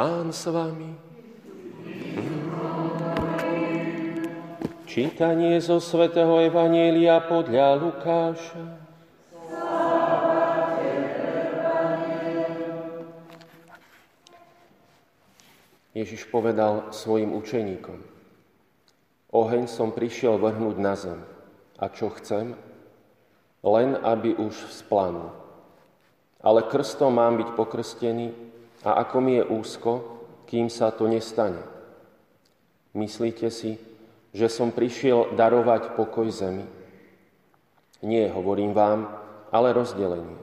Pán 0.00 0.32
s 0.32 0.48
vami. 0.48 0.96
Čítanie 4.88 5.60
zo 5.60 5.76
svätého 5.76 6.40
Evanielia 6.40 7.20
podľa 7.20 7.76
Lukáša. 7.76 8.80
Ježiš 15.92 16.32
povedal 16.32 16.96
svojim 16.96 17.36
učeníkom, 17.36 18.00
oheň 19.36 19.68
som 19.68 19.92
prišiel 19.92 20.40
vrhnúť 20.40 20.76
na 20.80 20.96
zem. 20.96 21.20
A 21.76 21.92
čo 21.92 22.08
chcem? 22.16 22.56
Len 23.60 24.00
aby 24.00 24.32
už 24.32 24.64
vzplanul. 24.64 25.28
Ale 26.40 26.64
krstom 26.64 27.20
mám 27.20 27.36
byť 27.36 27.52
pokrstený 27.52 28.48
a 28.84 29.04
ako 29.04 29.16
mi 29.20 29.36
je 29.36 29.44
úzko, 29.44 29.92
kým 30.48 30.72
sa 30.72 30.88
to 30.90 31.04
nestane. 31.04 31.60
Myslíte 32.96 33.52
si, 33.52 33.76
že 34.32 34.48
som 34.48 34.72
prišiel 34.72 35.36
darovať 35.36 35.94
pokoj 35.94 36.26
zemi? 36.32 36.64
Nie, 38.00 38.32
hovorím 38.32 38.72
vám, 38.72 39.12
ale 39.52 39.76
rozdelenie. 39.76 40.40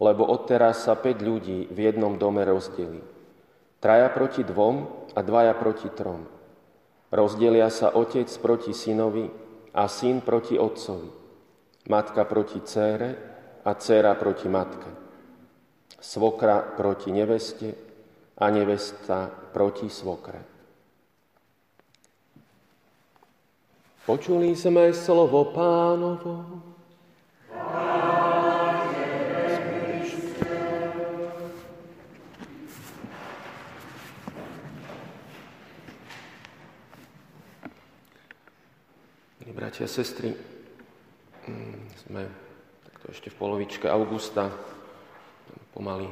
Lebo 0.00 0.24
odteraz 0.24 0.88
sa 0.88 0.96
5 0.96 1.20
ľudí 1.20 1.68
v 1.68 1.78
jednom 1.78 2.16
dome 2.16 2.40
rozdelí. 2.48 3.04
Traja 3.84 4.08
proti 4.08 4.40
dvom 4.40 4.88
a 5.12 5.20
dvaja 5.20 5.52
proti 5.60 5.92
trom. 5.92 6.24
Rozdelia 7.12 7.68
sa 7.68 7.92
otec 7.92 8.28
proti 8.40 8.72
synovi 8.72 9.28
a 9.76 9.84
syn 9.84 10.24
proti 10.24 10.56
otcovi. 10.56 11.10
Matka 11.92 12.24
proti 12.24 12.64
cére 12.64 13.10
a 13.60 13.76
dcéra 13.76 14.16
proti 14.16 14.48
matke 14.48 15.09
svokra 16.00 16.64
proti 16.76 17.12
neveste 17.12 17.76
a 18.40 18.48
nevesta 18.48 19.28
proti 19.52 19.92
svokre. 19.92 20.40
Počuli 24.08 24.56
sme 24.56 24.90
slovo 24.96 25.52
pánovo. 25.52 26.34
Bratia 39.50 39.84
a 39.84 39.92
sestry, 39.92 40.32
mm, 41.44 42.08
sme 42.08 42.24
takto 42.80 43.12
ešte 43.12 43.28
v 43.28 43.36
polovičke 43.36 43.86
augusta 43.92 44.48
pomaly 45.74 46.08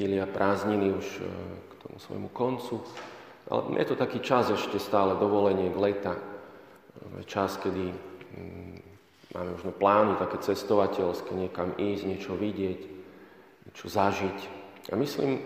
chýlia 0.00 0.24
prázdniny 0.24 0.96
už 0.96 1.06
e, 1.18 1.22
k 1.68 1.72
tomu 1.84 1.96
svojmu 2.00 2.28
koncu. 2.32 2.80
Ale 3.50 3.76
je 3.82 3.86
to 3.90 3.96
taký 3.98 4.22
čas 4.22 4.48
ešte 4.48 4.78
stále 4.78 5.18
dovolenie 5.18 5.68
k 5.68 5.76
leta. 5.76 6.14
Čas, 7.26 7.58
kedy 7.58 7.90
mm, 7.90 8.78
máme 9.34 9.48
možno 9.58 9.72
plány 9.74 10.12
také 10.16 10.38
cestovateľské, 10.38 11.34
niekam 11.34 11.74
ísť, 11.74 12.02
niečo 12.06 12.32
vidieť, 12.38 12.80
niečo 13.66 13.86
zažiť. 13.90 14.38
A 14.90 14.96
myslím, 14.96 15.42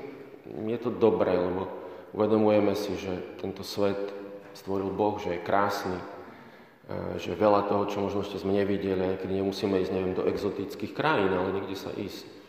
je 0.69 0.79
to 0.79 0.93
dobré, 0.93 1.33
lebo 1.35 1.67
uvedomujeme 2.13 2.77
si, 2.77 2.95
že 2.95 3.41
tento 3.41 3.65
svet 3.65 4.13
stvoril 4.55 4.93
Boh, 4.93 5.19
že 5.19 5.41
je 5.41 5.47
krásny, 5.47 5.99
e, 5.99 6.05
že 7.19 7.35
veľa 7.35 7.67
toho, 7.67 7.89
čo 7.89 8.05
možno 8.05 8.23
ešte 8.23 8.39
sme 8.39 8.55
nevideli, 8.55 9.19
keď 9.19 9.31
nemusíme 9.33 9.81
ísť, 9.81 9.93
neviem, 9.93 10.15
do 10.15 10.29
exotických 10.29 10.93
krajín, 10.93 11.33
ale 11.33 11.57
niekde 11.57 11.75
sa 11.75 11.91
ísť 11.91 12.44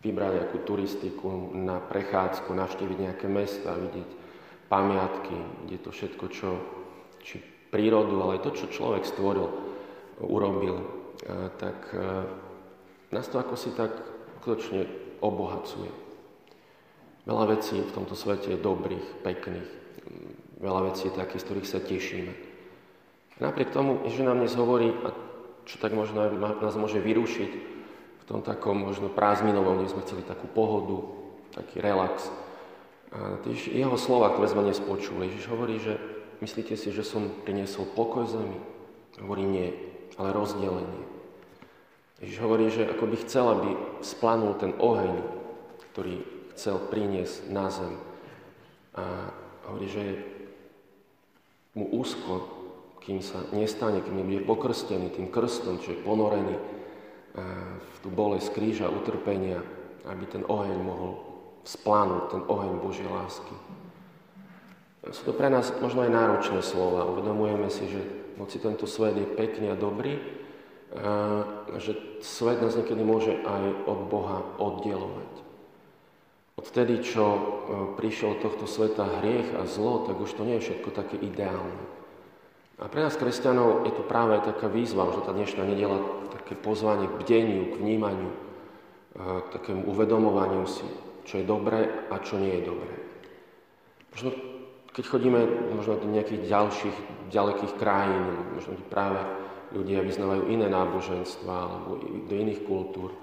vybrať 0.00 0.32
nejakú 0.32 0.58
turistiku 0.64 1.52
na 1.52 1.76
prechádzku, 1.76 2.48
navštíviť 2.48 2.98
nejaké 2.98 3.26
mesta, 3.28 3.76
vidieť 3.76 4.08
pamiatky, 4.72 5.36
kde 5.68 5.76
to 5.76 5.90
všetko, 5.92 6.24
čo, 6.32 6.50
či 7.20 7.42
prírodu, 7.68 8.16
ale 8.22 8.40
aj 8.40 8.44
to, 8.48 8.50
čo 8.56 8.72
človek 8.72 9.04
stvoril, 9.04 9.52
urobil, 10.24 10.80
tak 11.60 11.92
nás 13.12 13.26
to 13.28 13.36
ako 13.36 13.54
si 13.60 13.76
tak 13.76 13.92
skutočne 14.40 14.88
obohacuje. 15.20 15.92
Veľa 17.28 17.52
vecí 17.52 17.76
v 17.76 17.92
tomto 17.92 18.16
svete 18.16 18.56
je 18.56 18.64
dobrých, 18.64 19.20
pekných. 19.20 19.68
Veľa 20.64 20.92
vecí 20.92 21.12
je 21.12 21.18
takých, 21.20 21.40
z 21.44 21.46
ktorých 21.46 21.68
sa 21.68 21.80
tešíme. 21.84 22.32
Napriek 23.40 23.72
tomu, 23.72 24.00
že 24.08 24.24
nám 24.24 24.40
dnes 24.40 24.56
hovorí, 24.56 24.92
a 25.04 25.12
čo 25.68 25.76
tak 25.76 25.92
možno 25.92 26.24
nás 26.60 26.76
môže 26.80 27.00
vyrušiť, 27.00 27.79
tom 28.30 28.46
takom 28.46 28.86
možno 28.86 29.10
prázdninovom, 29.10 29.82
kde 29.82 29.90
sme 29.90 30.06
chceli 30.06 30.22
takú 30.22 30.46
pohodu, 30.46 31.02
taký 31.50 31.82
relax. 31.82 32.30
A 33.10 33.42
tiež 33.42 33.74
jeho 33.74 33.98
slova, 33.98 34.30
ktoré 34.30 34.46
sme 34.46 34.70
dnes 34.70 34.78
počuli, 34.78 35.26
Ježiš 35.26 35.50
hovorí, 35.50 35.82
že 35.82 35.98
myslíte 36.38 36.78
si, 36.78 36.94
že 36.94 37.02
som 37.02 37.26
priniesol 37.42 37.90
pokoj 37.90 38.30
zemi? 38.30 38.54
Hovorí 39.18 39.42
nie, 39.42 39.74
ale 40.14 40.30
rozdelenie. 40.30 41.02
Ježiš 42.22 42.38
hovorí, 42.38 42.70
že 42.70 42.86
ako 42.86 43.04
by 43.10 43.16
chcel, 43.26 43.46
aby 43.50 43.70
splanul 43.98 44.54
ten 44.54 44.78
oheň, 44.78 45.26
ktorý 45.90 46.22
chcel 46.54 46.78
priniesť 46.86 47.50
na 47.50 47.66
zem. 47.66 47.98
A 48.94 49.34
hovorí, 49.66 49.90
že 49.90 50.04
mu 51.74 51.82
úzko, 51.98 52.46
kým 53.02 53.26
sa 53.26 53.42
nestane, 53.50 54.06
kým 54.06 54.22
bude 54.22 54.46
pokrstený 54.46 55.18
tým 55.18 55.34
krstom, 55.34 55.82
čo 55.82 55.98
je 55.98 56.04
ponorený 56.06 56.78
v 57.34 57.96
tú 58.02 58.08
bolesť 58.10 58.50
kríža, 58.54 58.90
utrpenia, 58.90 59.62
aby 60.06 60.24
ten 60.26 60.42
oheň 60.42 60.78
mohol 60.82 61.12
vzplanúť, 61.62 62.24
ten 62.32 62.42
oheň 62.48 62.72
Božej 62.82 63.06
lásky. 63.06 63.54
Sú 65.14 65.22
to 65.24 65.32
pre 65.32 65.48
nás 65.48 65.72
možno 65.80 66.04
aj 66.04 66.12
náročné 66.12 66.60
slova. 66.60 67.08
Uvedomujeme 67.08 67.72
si, 67.72 67.88
že 67.88 68.00
hoci 68.36 68.60
tento 68.60 68.84
svet 68.84 69.16
je 69.16 69.24
pekný 69.24 69.72
a 69.72 69.78
dobrý, 69.78 70.20
a 70.90 71.78
že 71.78 71.94
svet 72.18 72.58
nás 72.58 72.74
niekedy 72.74 73.06
môže 73.06 73.38
aj 73.46 73.86
od 73.86 74.00
Boha 74.10 74.42
oddelovať. 74.58 75.32
Odtedy, 76.58 77.00
čo 77.00 77.24
e, 77.24 77.40
prišiel 77.96 78.42
tohto 78.42 78.68
sveta 78.68 79.22
hriech 79.22 79.54
a 79.56 79.64
zlo, 79.64 80.04
tak 80.04 80.20
už 80.20 80.34
to 80.36 80.44
nie 80.44 80.60
je 80.60 80.68
všetko 80.68 80.90
také 80.92 81.16
ideálne. 81.16 81.99
A 82.80 82.88
pre 82.88 83.04
nás, 83.04 83.12
kresťanov, 83.20 83.84
je 83.84 83.92
to 83.92 84.04
práve 84.08 84.40
taká 84.40 84.64
výzva, 84.64 85.12
že 85.12 85.20
tá 85.20 85.36
dnešná 85.36 85.68
nedela, 85.68 86.00
také 86.32 86.56
pozvanie 86.56 87.12
k 87.12 87.18
bdeniu, 87.20 87.62
k 87.70 87.74
vnímaniu, 87.76 88.32
k 89.20 89.46
takému 89.52 89.84
uvedomovaniu 89.84 90.64
si, 90.64 90.88
čo 91.28 91.38
je 91.38 91.44
dobré 91.44 92.08
a 92.08 92.16
čo 92.24 92.40
nie 92.40 92.56
je 92.56 92.62
dobré. 92.64 92.94
Možno 94.16 94.32
keď 94.90 95.04
chodíme 95.06 95.40
možno 95.78 96.02
do 96.02 96.08
nejakých 96.10 96.50
ďalších, 96.50 96.96
ďalekých 97.30 97.78
krajín, 97.78 98.26
možno 98.58 98.74
práve 98.90 99.22
ľudia 99.70 100.02
vyznávajú 100.02 100.50
iné 100.50 100.66
náboženstva 100.66 101.54
alebo 101.54 102.02
do 102.26 102.34
iných 102.34 102.66
kultúr, 102.66 103.14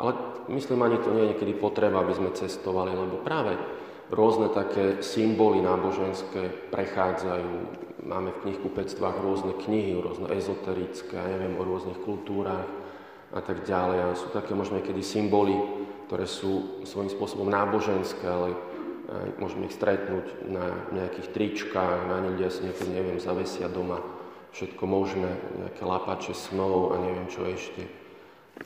ale 0.00 0.16
myslím, 0.56 0.80
ani 0.80 0.96
to 1.04 1.12
nie 1.12 1.28
je 1.28 1.30
niekedy 1.36 1.52
potreba, 1.52 2.00
aby 2.00 2.16
sme 2.16 2.32
cestovali, 2.32 2.96
lebo 2.96 3.20
práve 3.20 3.60
rôzne 4.12 4.52
také 4.52 5.00
symboly 5.00 5.64
náboženské 5.64 6.70
prechádzajú 6.70 7.82
Máme 8.02 8.34
v 8.34 8.42
knihkupectvách 8.42 9.22
rôzne 9.22 9.54
knihy, 9.62 9.94
rôzne 10.02 10.26
ezoterické, 10.34 11.14
ja 11.14 11.38
neviem, 11.38 11.54
o 11.54 11.62
rôznych 11.62 12.02
kultúrach 12.02 12.66
a 13.30 13.38
tak 13.38 13.62
ďalej. 13.62 13.98
A 14.02 14.18
sú 14.18 14.26
také 14.34 14.58
možno 14.58 14.82
niekedy 14.82 15.06
symboly, 15.06 15.54
ktoré 16.10 16.26
sú 16.26 16.82
svojím 16.82 17.14
spôsobom 17.14 17.46
náboženské, 17.46 18.26
ale 18.26 18.58
môžeme 19.38 19.70
ich 19.70 19.78
stretnúť 19.78 20.50
na 20.50 20.66
nejakých 20.90 21.30
tričkách, 21.30 22.10
na 22.10 22.26
ľudia 22.26 22.50
si 22.50 22.66
niekedy, 22.66 22.90
neviem, 22.90 23.22
zavesia 23.22 23.70
doma 23.70 24.02
všetko 24.50 24.82
možné, 24.82 25.30
nejaké 25.62 25.86
lapače 25.86 26.34
snov 26.34 26.98
a 26.98 27.00
neviem 27.06 27.30
čo 27.30 27.46
ešte. 27.46 27.86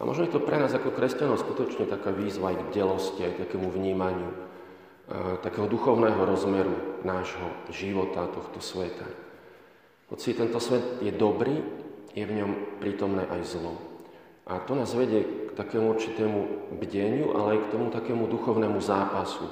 A 0.01 0.03
možno 0.09 0.25
je 0.25 0.33
to 0.33 0.41
pre 0.41 0.57
nás 0.57 0.73
ako 0.73 0.97
kresťanov 0.97 1.45
skutočne 1.45 1.85
taká 1.85 2.09
výzva 2.09 2.57
aj 2.57 2.57
k 2.57 2.67
bdelosti, 2.73 3.21
aj 3.21 3.47
takému 3.47 3.69
vnímaniu, 3.69 4.33
takého 5.43 5.71
duchovného 5.71 6.19
rozmeru 6.27 7.03
nášho 7.07 7.47
života, 7.71 8.27
tohto 8.27 8.59
sveta. 8.59 9.07
Hoci 10.11 10.35
tento 10.35 10.59
svet 10.59 11.03
je 11.03 11.15
dobrý, 11.15 11.63
je 12.15 12.25
v 12.27 12.37
ňom 12.43 12.81
prítomné 12.83 13.27
aj 13.27 13.43
zlo. 13.59 13.75
A 14.47 14.63
to 14.63 14.79
nás 14.79 14.95
vedie 14.95 15.51
k 15.51 15.59
takému 15.59 15.91
určitému 15.95 16.39
bdeniu, 16.79 17.35
ale 17.35 17.59
aj 17.59 17.61
k 17.67 17.71
tomu 17.75 17.91
takému 17.91 18.31
duchovnému 18.31 18.79
zápasu. 18.79 19.51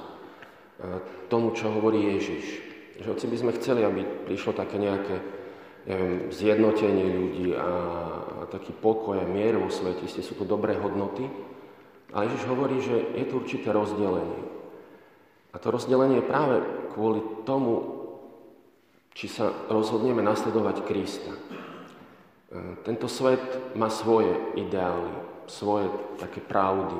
Tomu, 1.27 1.51
čo 1.51 1.71
hovorí 1.71 2.15
Ježiš. 2.15 2.63
Že 3.03 3.11
hoci 3.11 3.25
by 3.27 3.37
sme 3.39 3.51
chceli, 3.59 3.83
aby 3.83 4.07
prišlo 4.23 4.55
také 4.55 4.79
nejaké 4.79 5.19
neviem, 5.85 6.31
zjednotenie 6.31 7.07
ľudí 7.11 7.47
a, 7.53 7.67
taký 8.47 8.71
pokoj 8.71 9.19
a 9.19 9.27
mier 9.27 9.59
vo 9.59 9.67
svete, 9.67 10.07
ste 10.07 10.23
sú 10.23 10.39
to 10.39 10.47
dobré 10.47 10.79
hodnoty, 10.79 11.27
ale 12.15 12.31
Ježiš 12.31 12.43
hovorí, 12.47 12.79
že 12.79 12.95
je 13.19 13.23
tu 13.27 13.43
určité 13.43 13.75
rozdelenie. 13.75 14.54
A 15.55 15.59
to 15.63 15.71
rozdelenie 15.71 16.19
je 16.19 16.27
práve 16.27 16.59
kvôli 16.91 17.23
tomu, 17.47 17.95
či 19.15 19.31
sa 19.31 19.47
rozhodneme 19.71 20.19
nasledovať 20.19 20.83
Krista. 20.83 21.31
E, 21.31 21.39
tento 22.83 23.07
svet 23.07 23.39
má 23.79 23.87
svoje 23.87 24.35
ideály, 24.59 25.15
svoje 25.47 25.87
také 26.19 26.43
pravdy, 26.43 26.99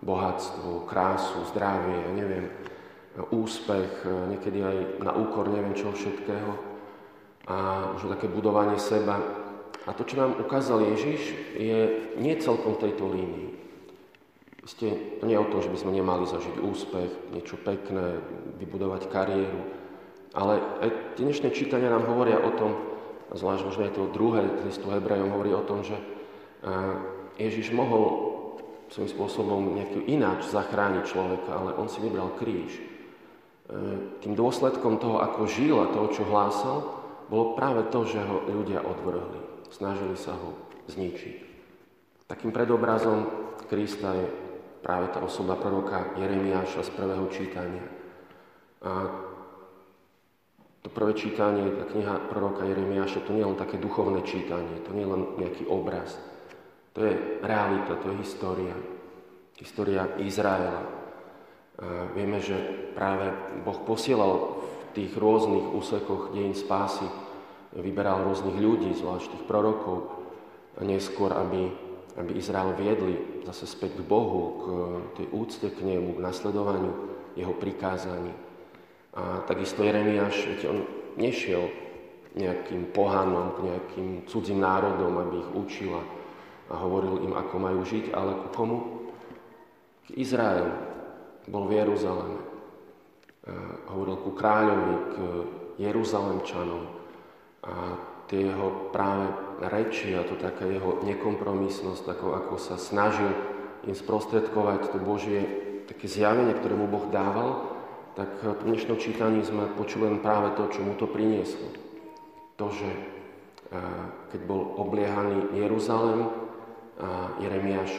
bohatstvo, 0.00 0.88
krásu, 0.88 1.44
zdravie, 1.52 2.16
neviem, 2.16 2.48
úspech, 3.28 4.08
niekedy 4.08 4.64
aj 4.64 4.76
na 5.04 5.12
úkor 5.12 5.52
neviem 5.52 5.76
čo 5.76 5.92
všetkého 5.92 6.72
a 7.44 7.90
už 7.98 8.08
také 8.16 8.30
budovanie 8.30 8.80
seba. 8.80 9.20
A 9.82 9.90
to, 9.92 10.06
čo 10.06 10.16
nám 10.16 10.38
ukázal 10.38 10.80
Ježiš, 10.94 11.20
je 11.58 11.78
nie 12.16 12.34
celkom 12.38 12.78
tejto 12.78 13.10
línii. 13.10 13.61
Ste, 14.62 15.18
to 15.18 15.26
nie 15.26 15.34
je 15.34 15.42
o 15.42 15.50
tom, 15.50 15.58
že 15.58 15.72
by 15.74 15.78
sme 15.78 15.92
nemali 15.98 16.22
zažiť 16.22 16.62
úspech, 16.62 17.34
niečo 17.34 17.58
pekné, 17.58 18.22
vybudovať 18.62 19.10
kariéru, 19.10 19.62
ale 20.38 20.62
aj 20.86 21.18
dnešné 21.18 21.50
čítania 21.50 21.90
nám 21.90 22.06
hovoria 22.06 22.38
o 22.38 22.54
tom, 22.54 22.78
zvlášť 23.34 23.62
možno 23.66 23.82
aj 23.90 23.92
to 23.98 24.14
druhé 24.14 24.46
listu 24.62 24.86
Hebrajom 24.86 25.34
hovorí 25.34 25.50
o 25.50 25.66
tom, 25.66 25.82
že 25.82 25.98
Ježiš 27.42 27.74
mohol 27.74 28.32
svojím 28.92 29.10
spôsobom 29.10 29.60
nejaký 29.72 30.04
ináč 30.04 30.46
zachrániť 30.52 31.04
človeka, 31.08 31.50
ale 31.52 31.74
on 31.80 31.88
si 31.88 31.98
vybral 32.04 32.36
kríž. 32.36 32.76
E, 32.76 32.84
tým 34.20 34.36
dôsledkom 34.36 35.00
toho, 35.00 35.24
ako 35.24 35.48
žil 35.48 35.80
a 35.80 35.88
toho, 35.88 36.12
čo 36.12 36.28
hlásal, 36.28 37.00
bolo 37.32 37.56
práve 37.56 37.88
to, 37.88 38.04
že 38.04 38.20
ho 38.20 38.44
ľudia 38.44 38.84
odvrhli. 38.84 39.64
Snažili 39.72 40.12
sa 40.20 40.36
ho 40.36 40.52
zničiť. 40.92 41.36
Takým 42.28 42.52
predobrazom 42.52 43.32
Krista 43.64 44.12
je 44.12 44.28
práve 44.82 45.14
tá 45.14 45.22
osoba 45.22 45.54
proroka 45.54 46.12
Jeremiáša 46.18 46.82
z 46.82 46.90
prvého 46.92 47.26
čítania. 47.30 47.86
A 48.82 48.92
to 50.82 50.90
prvé 50.90 51.14
čítanie, 51.14 51.70
tá 51.78 51.86
kniha 51.86 52.26
proroka 52.26 52.66
Jeremiáša, 52.66 53.22
to 53.22 53.30
nie 53.30 53.46
je 53.46 53.50
len 53.54 53.60
také 53.62 53.78
duchovné 53.78 54.26
čítanie, 54.26 54.82
to 54.82 54.90
nie 54.90 55.06
je 55.06 55.12
len 55.14 55.22
nejaký 55.38 55.64
obraz. 55.70 56.18
To 56.98 57.06
je 57.06 57.14
realita, 57.40 57.96
to 58.02 58.10
je 58.10 58.16
história. 58.18 58.74
História 59.56 60.10
Izraela. 60.18 60.82
A 60.82 62.10
vieme, 62.12 62.42
že 62.42 62.58
práve 62.98 63.30
Boh 63.62 63.78
posielal 63.86 64.60
v 64.60 64.86
tých 64.92 65.14
rôznych 65.16 65.72
úsekoch 65.72 66.34
dejín 66.34 66.52
spásy 66.52 67.06
vyberal 67.72 68.28
rôznych 68.28 68.58
ľudí, 68.60 68.92
zvlášť 68.92 69.32
tých 69.32 69.44
prorokov, 69.48 70.22
a 70.76 70.80
neskôr, 70.84 71.32
aby, 71.32 71.72
aby 72.16 72.36
Izrael 72.36 72.76
viedli 72.76 73.42
zase 73.48 73.64
späť 73.64 74.00
k 74.00 74.06
Bohu, 74.06 74.42
k 74.52 74.64
tej 75.16 75.26
úcte 75.32 75.68
k 75.72 75.80
nemu, 75.80 76.16
k 76.16 76.24
nasledovaniu 76.24 76.92
jeho 77.36 77.54
prikázaní. 77.56 78.32
A 79.16 79.44
takisto 79.48 79.84
Jeremiáš, 79.84 80.44
viete, 80.44 80.68
on 80.68 80.84
nešiel 81.16 81.68
nejakým 82.32 82.92
pohanom, 82.96 83.56
k 83.56 83.58
nejakým 83.68 84.08
cudzím 84.24 84.64
národom, 84.64 85.20
aby 85.20 85.36
ich 85.40 85.50
učil 85.52 85.92
a 86.72 86.74
hovoril 86.80 87.20
im, 87.28 87.36
ako 87.36 87.54
majú 87.60 87.80
žiť, 87.84 88.16
ale 88.16 88.32
ku 88.44 88.48
komu? 88.56 88.78
K 90.08 90.16
Izraelu. 90.16 90.72
Bol 91.48 91.68
v 91.68 91.76
Jeruzaleme. 91.76 92.40
Hovoril 93.92 94.16
ku 94.22 94.30
kráľovi, 94.32 94.94
k 95.12 95.16
Jeruzalemčanom 95.82 96.84
a 97.66 97.72
tie 98.30 98.48
jeho 98.48 98.88
práve 98.94 99.28
reči 99.68 100.14
a 100.16 100.26
to 100.26 100.38
taká 100.38 100.66
jeho 100.66 101.02
nekompromisnosť, 101.04 102.04
ako, 102.08 102.26
ako 102.38 102.54
sa 102.58 102.80
snažil 102.80 103.30
im 103.86 103.94
sprostredkovať 103.94 104.94
to 104.94 104.98
Božie 105.02 105.40
také 105.90 106.06
zjavenie, 106.06 106.54
ktoré 106.54 106.78
mu 106.78 106.86
Boh 106.86 107.10
dával, 107.10 107.74
tak 108.14 108.28
v 108.44 108.62
dnešnom 108.68 109.00
čítaní 109.00 109.42
sme 109.42 109.72
počuli 109.74 110.06
len 110.06 110.22
práve 110.22 110.54
to, 110.54 110.70
čo 110.70 110.80
mu 110.84 110.94
to 110.94 111.10
prinieslo. 111.10 111.66
To, 112.60 112.70
že 112.70 112.88
keď 114.30 114.40
bol 114.44 114.76
obliehaný 114.78 115.56
Jeruzalem, 115.56 116.28
a 117.02 117.34
Jeremiáš 117.40 117.90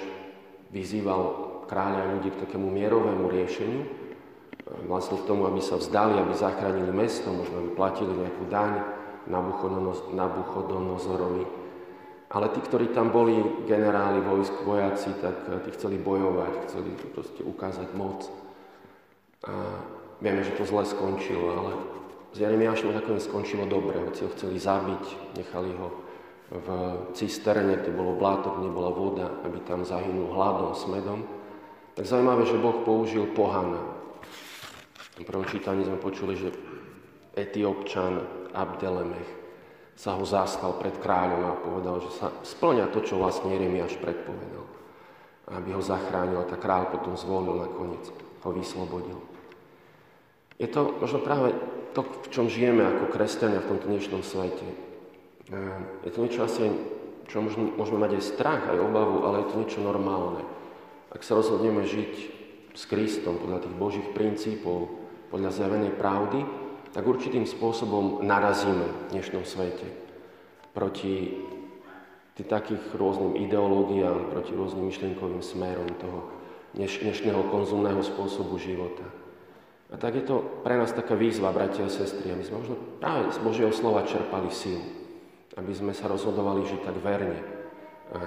vyzýval 0.69 1.21
kráľa 1.65 1.99
a 2.07 2.11
ľudí 2.13 2.29
k 2.29 2.41
takému 2.45 2.69
mierovému 2.69 3.25
riešeniu, 3.27 3.83
vlastne 4.87 5.19
k 5.19 5.27
tomu, 5.27 5.49
aby 5.49 5.59
sa 5.59 5.75
vzdali, 5.81 6.21
aby 6.21 6.33
zachránili 6.37 6.93
mesto, 6.93 7.33
možno 7.33 7.59
aby 7.59 7.69
platili 7.73 8.13
nejakú 8.15 8.43
daň, 8.47 8.71
Nabuchodonozorovi. 9.27 11.45
Ale 12.33 12.49
tí, 12.49 12.65
ktorí 12.65 12.97
tam 12.97 13.13
boli, 13.13 13.37
generáli, 13.69 14.17
vojsk, 14.25 14.65
vojaci, 14.65 15.13
tak 15.21 15.45
eh, 15.47 15.61
tí 15.63 15.69
chceli 15.77 16.01
bojovať, 16.01 16.53
chceli 16.65 16.89
proste 17.13 17.45
ukázať 17.45 17.93
moc. 17.93 18.25
A 19.43 19.51
vieme, 20.23 20.41
že 20.41 20.55
to 20.55 20.65
zle 20.65 20.87
skončilo, 20.87 21.51
ale 21.51 21.71
s 22.33 22.41
Jeremiášom 22.41 22.95
nakoniec 22.95 23.27
skončilo 23.27 23.69
dobre. 23.69 24.01
Hoci 24.01 24.25
ho 24.25 24.33
chceli 24.33 24.57
zabiť, 24.57 25.37
nechali 25.37 25.69
ho 25.77 25.87
v 26.53 26.67
cisterne, 27.17 27.77
kde 27.77 27.93
bolo 27.93 28.17
bláto, 28.17 28.53
kde 28.53 28.69
nebola 28.69 28.91
voda, 28.93 29.27
aby 29.45 29.61
tam 29.65 29.85
zahynul 29.85 30.33
hladom, 30.33 30.73
smedom. 30.73 31.19
Tak 31.93 32.05
zaujímavé, 32.05 32.45
že 32.49 32.57
Boh 32.57 32.81
použil 32.81 33.29
pohana. 33.37 33.81
V 35.21 35.25
prvom 35.25 35.45
čítaní 35.45 35.85
sme 35.85 36.01
počuli, 36.01 36.33
že 36.33 36.49
Etiópčan 37.37 38.42
Abdelemech 38.53 39.29
sa 39.93 40.17
ho 40.17 40.25
zastal 40.25 40.77
pred 40.77 40.93
kráľom 40.97 41.41
a 41.45 41.59
povedal, 41.61 42.01
že 42.01 42.11
sa 42.17 42.27
splňa 42.41 42.89
to, 42.89 43.05
čo 43.05 43.21
vlastne 43.21 43.53
Jeremiáš 43.53 43.97
predpovedal. 44.01 44.65
Aby 45.53 45.75
ho 45.75 45.83
zachránil 45.83 46.39
a 46.41 46.49
tá 46.49 46.57
kráľ 46.57 46.93
potom 46.93 47.13
zvolil 47.19 47.61
nakoniec, 47.61 48.07
ho 48.41 48.49
vyslobodil. 48.55 49.19
Je 50.57 50.69
to 50.69 50.97
možno 50.97 51.19
práve 51.21 51.53
to, 51.93 52.01
v 52.05 52.27
čom 52.33 52.45
žijeme 52.49 52.81
ako 52.81 53.13
kresťania 53.13 53.61
v 53.61 53.69
tomto 53.75 53.85
dnešnom 53.89 54.21
svete. 54.25 54.65
Je 56.01 56.09
to 56.09 56.23
niečo 56.23 56.47
asi, 56.47 56.71
čo 57.29 57.43
môžeme 57.43 57.99
mať 58.01 58.17
aj 58.17 58.23
strach, 58.23 58.63
aj 58.71 58.79
obavu, 58.79 59.27
ale 59.27 59.43
je 59.43 59.47
to 59.51 59.59
niečo 59.61 59.79
normálne. 59.83 60.41
Ak 61.13 61.21
sa 61.21 61.37
rozhodneme 61.37 61.85
žiť 61.85 62.13
s 62.73 62.83
Kristom 62.89 63.37
podľa 63.37 63.67
tých 63.67 63.75
Božích 63.77 64.07
princípov, 64.17 64.89
podľa 65.29 65.53
zjavenej 65.53 65.93
pravdy, 65.93 66.62
tak 66.93 67.09
určitým 67.09 67.49
spôsobom 67.49 68.21
narazíme 68.21 68.85
v 68.85 69.17
dnešnom 69.17 69.43
svete 69.49 69.89
proti 70.77 71.41
takých 72.37 72.93
rôznym 72.93 73.33
ideológiám, 73.41 74.29
proti 74.29 74.53
rôznym 74.53 74.93
myšlienkovým 74.93 75.41
smerom 75.41 75.89
toho 75.97 76.29
dnešného 76.77 77.49
konzumného 77.49 78.01
spôsobu 78.05 78.61
života. 78.61 79.05
A 79.93 79.97
tak 79.97 80.17
je 80.17 80.25
to 80.25 80.41
pre 80.65 80.77
nás 80.77 80.93
taká 80.93 81.13
výzva, 81.13 81.53
bratia 81.53 81.85
a 81.85 81.93
sestry, 81.93 82.33
aby 82.33 82.45
sme 82.45 82.61
možno 82.61 82.75
práve 82.97 83.29
z 83.29 83.39
Božieho 83.41 83.73
slova 83.73 84.05
čerpali 84.05 84.49
silu, 84.49 84.81
aby 85.57 85.73
sme 85.73 85.93
sa 85.93 86.09
rozhodovali 86.09 86.65
žiť 86.65 86.81
tak 86.81 86.97
verne 87.01 87.41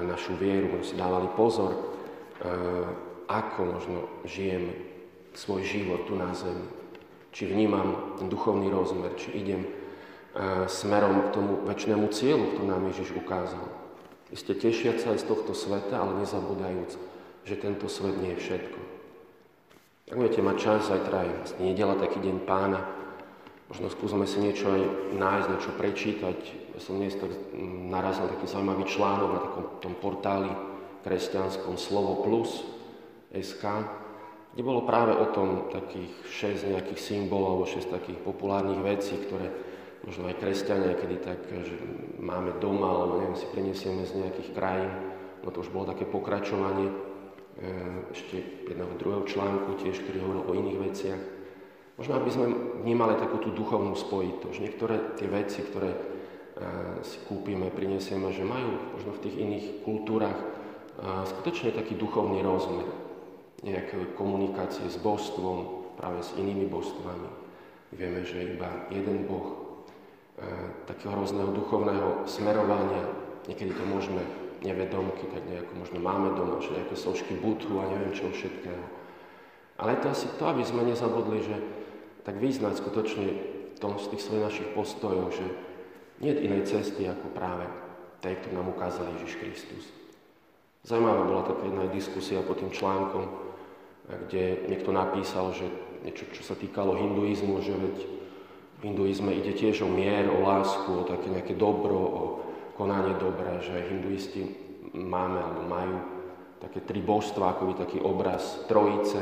našu 0.07 0.35
vieru, 0.39 0.75
aby 0.75 0.87
si 0.87 0.95
dávali 0.99 1.27
pozor, 1.35 1.75
ako 3.27 3.61
možno 3.63 3.99
žijeme 4.27 4.75
svoj 5.35 5.63
život 5.67 6.07
tu 6.07 6.15
na 6.15 6.31
zemi 6.35 6.86
či 7.37 7.45
vnímam 7.45 8.17
ten 8.17 8.33
duchovný 8.33 8.73
rozmer, 8.73 9.13
či 9.21 9.29
idem 9.37 9.69
uh, 9.69 10.65
smerom 10.65 11.29
k 11.29 11.33
tomu 11.37 11.61
väčšnému 11.69 12.09
cieľu, 12.09 12.57
ktorý 12.57 12.65
nám 12.65 12.89
Ježiš 12.89 13.13
ukázal. 13.13 13.61
Isté 14.33 14.57
tešiať 14.57 15.05
sa 15.05 15.13
aj 15.13 15.21
z 15.21 15.29
tohto 15.29 15.53
sveta, 15.53 16.01
ale 16.01 16.25
nezabúdajúc, 16.25 16.97
že 17.45 17.61
tento 17.61 17.93
svet 17.93 18.17
nie 18.17 18.33
je 18.33 18.41
všetko. 18.41 18.81
Ak 20.07 20.17
budete 20.17 20.41
mať 20.41 20.57
čas, 20.57 20.89
zajtra 20.89 21.29
je 21.29 21.33
vlastne 21.37 21.63
nedela, 21.69 22.01
taký 22.01 22.25
deň 22.25 22.37
pána, 22.49 22.81
možno 23.69 23.93
skúsme 23.93 24.25
si 24.25 24.41
niečo 24.41 24.73
aj 24.73 24.83
nájsť, 25.21 25.49
niečo 25.53 25.73
prečítať. 25.77 26.39
Ja 26.73 26.81
som 26.81 26.97
dnes 26.97 27.21
tak 27.21 27.29
mm, 27.29 27.93
narazil 27.93 28.33
taký 28.33 28.49
zaujímavý 28.49 28.89
článok 28.89 29.29
na 29.29 29.41
takom 29.45 29.65
tom 29.85 29.95
portáli 30.01 30.49
kresťanskom 31.05 31.77
Slovo 31.77 32.25
Plus 32.25 32.65
SK, 33.35 33.63
kde 34.57 34.65
bolo 34.65 34.89
práve 34.89 35.13
o 35.13 35.29
tom 35.37 35.69
takých 35.69 36.17
6 36.65 36.73
nejakých 36.73 36.97
symbolov, 36.97 37.61
alebo 37.61 37.67
6 37.69 37.93
takých 37.93 38.17
populárnych 38.25 38.81
vecí, 38.81 39.13
ktoré 39.21 39.53
možno 40.01 40.33
aj 40.33 40.41
kresťania 40.41 40.97
kedy 40.97 41.17
tak, 41.21 41.45
že 41.45 41.77
máme 42.17 42.57
doma, 42.57 42.89
alebo 42.89 43.21
neviem, 43.21 43.37
si 43.37 43.45
prinesieme 43.53 44.09
z 44.09 44.17
nejakých 44.17 44.57
krajín. 44.57 44.89
No 45.45 45.53
to 45.53 45.61
už 45.61 45.69
bolo 45.69 45.93
také 45.93 46.09
pokračovanie 46.09 46.89
e, 46.89 46.95
ešte 48.17 48.65
jedného 48.73 48.97
druhého 48.97 49.29
článku 49.29 49.77
tiež, 49.77 50.01
ktorý 50.01 50.25
hovoril 50.25 50.43
o 50.49 50.57
iných 50.57 50.79
veciach. 50.89 51.21
Možno, 52.01 52.17
aby 52.17 52.31
sme 52.33 52.47
vnímali 52.81 53.21
takú 53.21 53.37
tú 53.45 53.53
duchovnú 53.53 53.93
spojitosť. 53.93 54.57
Niektoré 54.57 55.21
tie 55.21 55.29
veci, 55.29 55.69
ktoré 55.69 55.93
e, 55.93 56.01
si 57.05 57.21
kúpime, 57.29 57.69
prinesieme, 57.69 58.33
že 58.33 58.41
majú 58.41 58.97
možno 58.97 59.13
v 59.13 59.21
tých 59.21 59.37
iných 59.37 59.67
kultúrach 59.85 60.41
e, 60.41 60.45
skutočne 61.29 61.77
taký 61.77 61.93
duchovný 61.93 62.41
rozmer 62.41 63.05
nejaké 63.65 63.97
komunikácie 64.17 64.85
s 64.89 65.01
božstvom, 65.01 65.87
práve 65.97 66.21
s 66.21 66.37
inými 66.37 66.69
božstvami. 66.69 67.29
Vieme, 67.97 68.21
že 68.27 68.57
iba 68.57 68.69
jeden 68.93 69.25
Boh, 69.25 69.81
e, 70.37 70.49
takého 70.85 71.17
rôzneho 71.17 71.49
duchovného 71.57 72.29
smerovania, 72.29 73.09
niekedy 73.49 73.73
to 73.73 73.85
môžeme 73.89 74.21
nevedomky, 74.61 75.25
tak 75.33 75.47
nejako 75.49 75.73
možno 75.79 75.99
máme 76.05 76.37
doma 76.37 76.61
nejaké 76.61 76.97
sošky 76.97 77.41
budhu 77.41 77.81
a 77.81 77.89
neviem 77.89 78.13
čo 78.13 78.29
všetkého. 78.29 78.85
Ale 79.77 80.01
to 80.01 80.13
asi 80.13 80.29
to, 80.41 80.45
aby 80.49 80.65
sme 80.65 80.89
nezabudli, 80.89 81.45
že 81.45 81.57
tak 82.25 82.41
vyznať 82.41 82.81
skutočne 82.81 83.27
v 83.77 83.79
tom 83.79 84.01
z 84.01 84.09
tých 84.13 84.25
svojich 84.25 84.45
našich 84.49 84.69
postojov, 84.73 85.37
že 85.37 85.47
nie 86.25 86.33
je 86.33 86.45
inej 86.49 86.63
cesty 86.65 87.05
ako 87.05 87.29
práve 87.37 87.69
tej, 88.25 88.41
ktorú 88.41 88.53
nám 88.57 88.73
ukázal 88.73 89.05
Ježiš 89.21 89.37
Kristus. 89.37 89.85
Zajímavá 90.81 91.23
bola 91.29 91.45
taká 91.45 91.63
jedna 91.69 91.85
diskusia 91.93 92.41
pod 92.41 92.57
tým 92.63 92.73
článkom, 92.73 93.46
kde 94.07 94.71
niekto 94.71 94.95
napísal, 94.95 95.51
že 95.51 95.67
niečo, 96.07 96.31
čo 96.31 96.43
sa 96.47 96.55
týkalo 96.55 96.95
hinduizmu, 96.95 97.59
že 97.63 97.75
veď 97.75 97.97
v 98.79 98.81
hinduizme 98.93 99.35
ide 99.35 99.57
tiež 99.57 99.83
o 99.83 99.91
mier, 99.91 100.31
o 100.31 100.45
lásku, 100.47 100.87
o 100.87 101.09
také 101.09 101.33
nejaké 101.33 101.59
dobro, 101.59 101.99
o 101.99 102.23
konanie 102.79 103.17
dobra, 103.19 103.59
že 103.59 103.89
hinduisti 103.91 104.47
máme 104.95 105.43
alebo 105.43 105.63
majú 105.67 105.97
také 106.63 106.81
tri 106.85 107.03
božstva, 107.03 107.57
ako 107.57 107.63
by 107.73 107.75
taký 107.83 107.99
obraz 108.01 108.65
trojice, 108.71 109.21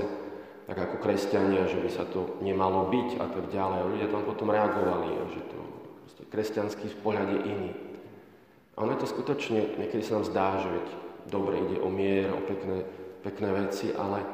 tak 0.65 0.77
ako 0.77 1.01
kresťania, 1.01 1.69
že 1.69 1.81
by 1.81 1.91
sa 1.91 2.05
to 2.09 2.41
nemalo 2.41 2.89
byť 2.89 3.09
a 3.21 3.27
tak 3.29 3.45
ďalej. 3.53 3.79
A 3.81 3.89
ľudia 3.91 4.09
tam 4.13 4.23
potom 4.25 4.49
reagovali, 4.53 5.09
že 5.33 5.41
to 5.49 5.59
kresťanský 6.35 6.99
pohľad 6.99 7.31
je 7.31 7.41
iný. 7.47 7.71
A 8.75 8.83
ono 8.83 8.99
je 8.99 9.07
to 9.07 9.13
skutočne, 9.15 9.79
niekedy 9.79 10.03
sa 10.03 10.19
nám 10.19 10.27
zdá, 10.27 10.49
že 10.59 10.67
veď 10.67 10.87
dobre 11.31 11.63
ide 11.63 11.79
o 11.79 11.87
mier, 11.87 12.35
o 12.35 12.43
pekné, 12.43 12.83
pekné 13.23 13.49
veci, 13.55 13.95
ale 13.95 14.27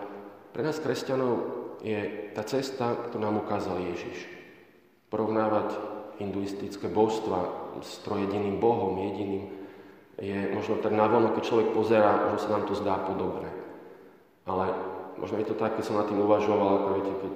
pre 0.51 0.63
nás 0.67 0.79
kresťanov 0.83 1.35
je 1.81 2.31
tá 2.37 2.45
cesta, 2.45 2.93
ktorú 3.09 3.21
nám 3.23 3.41
ukázal 3.43 3.81
Ježiš. 3.81 4.29
Porovnávať 5.09 5.75
hinduistické 6.21 6.87
božstva 6.93 7.73
s 7.81 8.05
trojediným 8.05 8.61
Bohom, 8.61 8.95
jediným, 9.01 9.61
je 10.21 10.53
možno 10.53 10.77
tak 10.85 10.93
navonok, 10.93 11.41
keď 11.41 11.45
človek 11.49 11.69
pozera, 11.73 12.37
že 12.37 12.45
sa 12.45 12.61
nám 12.61 12.69
to 12.69 12.77
zdá 12.77 13.01
podobné. 13.09 13.49
Ale 14.45 14.77
možno 15.17 15.41
je 15.41 15.49
to 15.49 15.57
tak, 15.57 15.81
keď 15.81 15.85
som 15.89 15.97
nad 15.97 16.07
tým 16.13 16.21
uvažoval, 16.21 16.71
ako 16.77 16.89
viete, 17.01 17.15
keď 17.17 17.35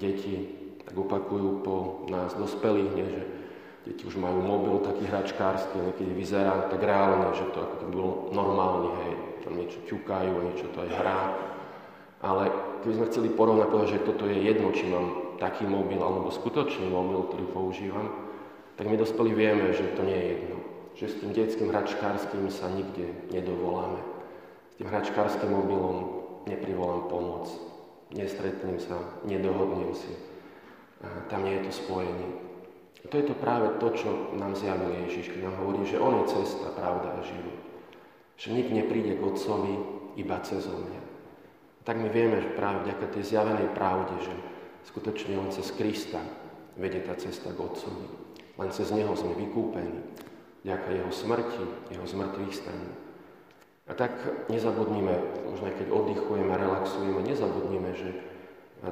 deti 0.00 0.34
tak 0.88 0.96
opakujú 0.96 1.60
po 1.60 2.08
nás 2.08 2.32
dospelých, 2.32 2.92
nie, 2.96 3.06
že 3.12 3.22
deti 3.84 4.08
už 4.08 4.16
majú 4.16 4.40
mobil 4.40 4.80
taký 4.80 5.04
hračkársky, 5.04 5.76
niekedy 5.76 6.16
vyzerá 6.16 6.64
tak 6.72 6.80
reálne, 6.80 7.28
že 7.36 7.44
to 7.52 7.60
ako 7.60 7.74
keby 7.84 7.92
bolo 7.92 8.12
normálne, 8.32 8.96
hej, 9.04 9.14
tam 9.44 9.52
niečo 9.60 9.84
ťukajú, 9.84 10.32
niečo 10.48 10.66
to 10.72 10.88
aj 10.88 10.90
hrá. 10.96 11.20
Ale 12.18 12.50
keby 12.82 12.94
sme 12.98 13.08
chceli 13.10 13.28
porovnať, 13.30 13.68
povedať, 13.70 13.90
že 13.94 14.06
toto 14.06 14.26
je 14.26 14.38
jedno, 14.42 14.74
či 14.74 14.90
mám 14.90 15.38
taký 15.38 15.66
mobil 15.70 16.02
alebo 16.02 16.34
skutočný 16.34 16.90
mobil, 16.90 17.30
ktorý 17.30 17.44
používam, 17.54 18.10
tak 18.74 18.90
my 18.90 18.98
dospelí 18.98 19.34
vieme, 19.34 19.70
že 19.70 19.94
to 19.94 20.02
nie 20.02 20.18
je 20.18 20.28
jedno 20.34 20.58
že 20.98 21.14
s 21.14 21.18
tým 21.22 21.30
detským 21.30 21.70
hračkárským 21.70 22.50
sa 22.50 22.66
nikde 22.74 23.14
nedovoláme. 23.30 24.02
S 24.74 24.82
tým 24.82 24.90
hračkárským 24.90 25.54
mobilom 25.54 26.26
neprivolám 26.50 27.06
pomoc, 27.06 27.46
nestretnem 28.10 28.82
sa, 28.82 28.98
nedohodnem 29.22 29.94
si. 29.94 30.10
Tam 31.30 31.46
nie 31.46 31.62
je 31.62 31.70
to 31.70 31.72
spojenie. 31.86 32.30
A 32.98 33.06
to 33.06 33.14
je 33.14 33.30
to 33.30 33.34
práve 33.38 33.78
to, 33.78 33.94
čo 33.94 34.34
nám 34.34 34.58
zjavil 34.58 34.90
Ježiš, 35.06 35.30
keď 35.30 35.46
nám 35.46 35.62
hovorí, 35.62 35.86
že 35.86 36.02
On 36.02 36.18
je 36.18 36.34
cesta, 36.34 36.74
pravda 36.74 37.14
a 37.14 37.22
život. 37.22 37.58
Že 38.34 38.58
nik 38.58 38.68
nepríde 38.74 39.14
k 39.14 39.22
Otcovi 39.22 39.74
iba 40.18 40.42
cez 40.42 40.66
mňa. 40.66 41.07
Tak 41.88 41.96
my 41.96 42.12
vieme, 42.12 42.44
že 42.44 42.52
práve 42.52 42.84
vďaka 42.84 43.16
tej 43.16 43.32
zjavenej 43.32 43.72
pravde, 43.72 44.12
že 44.20 44.34
skutočne 44.92 45.40
len 45.40 45.48
cez 45.48 45.72
Krista 45.72 46.20
vedie 46.76 47.00
tá 47.00 47.16
cesta 47.16 47.48
k 47.48 47.56
Otcovi. 47.56 48.04
Len 48.60 48.68
cez 48.68 48.92
Neho 48.92 49.16
sme 49.16 49.32
vykúpení 49.32 50.04
vďaka 50.68 50.88
jeho 50.92 51.08
smrti, 51.08 51.64
jeho 51.88 52.04
zmrtvých 52.04 52.52
staní. 52.52 52.92
A 53.88 53.96
tak 53.96 54.12
nezabudnime, 54.52 55.16
možno 55.48 55.64
aj 55.64 55.80
keď 55.80 55.88
oddychujeme, 55.88 56.52
relaxujeme, 56.60 57.24
nezabudnime, 57.24 57.90
že 57.96 58.20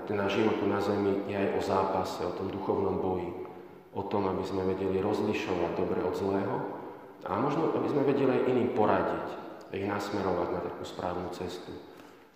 ten 0.09 0.17
náš 0.17 0.41
život 0.41 0.57
na 0.65 0.81
zemi 0.81 1.21
je 1.29 1.37
aj 1.37 1.49
o 1.53 1.61
zápase, 1.61 2.25
o 2.25 2.33
tom 2.33 2.49
duchovnom 2.49 2.97
boji, 2.97 3.29
o 3.93 4.09
tom, 4.09 4.25
aby 4.25 4.41
sme 4.49 4.73
vedeli 4.73 5.05
rozlišovať 5.05 5.77
dobre 5.77 6.01
od 6.01 6.17
zlého 6.17 6.57
a 7.29 7.45
možno, 7.45 7.77
aby 7.77 7.93
sme 7.93 8.09
vedeli 8.09 8.41
aj 8.41 8.47
iným 8.57 8.73
poradiť 8.73 9.27
ich 9.77 9.85
nasmerovať 9.85 10.49
na 10.49 10.61
takú 10.65 10.81
správnu 10.89 11.29
cestu, 11.37 11.77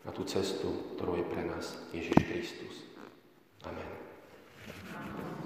na 0.04 0.10
tú 0.12 0.24
cestu, 0.24 0.96
ktorou 0.96 1.20
je 1.20 1.26
pre 1.28 1.42
nás 1.44 1.76
Ježiš 1.92 2.18
Kristus. 2.24 2.74
Amen. 3.64 3.90
Amen. 4.96 5.39